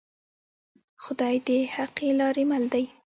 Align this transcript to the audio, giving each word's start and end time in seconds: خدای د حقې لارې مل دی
خدای 1.03 1.35
د 1.47 1.49
حقې 1.75 2.09
لارې 2.19 2.43
مل 2.49 2.63
دی 2.73 2.85